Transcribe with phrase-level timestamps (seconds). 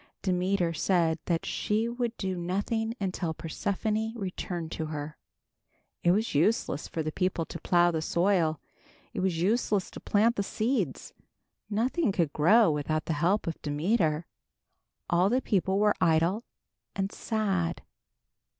[0.23, 5.15] Demeter said that she would do nothing until Persephone returned to her.
[6.01, 8.59] It was useless for the people to plow the soil.
[9.13, 11.13] It was useless to plant the seeds.
[11.69, 14.25] Nothing could grow without the help of Demeter.
[15.07, 16.45] All the people were idle
[16.95, 17.83] and sad.